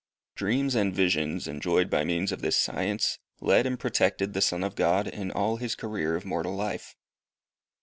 Dreams 0.33 0.73
and 0.73 0.95
visions, 0.95 1.47
enjoyed 1.47 1.87
by 1.91 2.03
means 2.03 2.31
of 2.31 2.41
this 2.41 2.57
science, 2.57 3.19
led 3.39 3.67
and 3.67 3.79
protected 3.79 4.33
the 4.33 4.41
Son 4.41 4.63
of 4.63 4.73
God 4.73 5.07
in 5.07 5.29
all 5.29 5.57
his 5.57 5.75
career 5.75 6.15
of 6.15 6.25
mortal 6.25 6.55
life. 6.55 6.95